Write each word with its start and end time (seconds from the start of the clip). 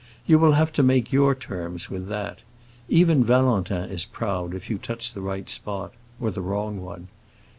You 0.25 0.39
will 0.39 0.53
have 0.53 0.73
to 0.73 0.81
make 0.81 1.11
your 1.13 1.35
terms 1.35 1.91
with 1.91 2.07
that. 2.07 2.41
Even 2.89 3.23
Valentin 3.23 3.87
is 3.91 4.03
proud, 4.03 4.55
if 4.55 4.67
you 4.67 4.79
touch 4.79 5.13
the 5.13 5.21
right 5.21 5.47
spot—or 5.47 6.31
the 6.31 6.41
wrong 6.41 6.81
one. 6.81 7.07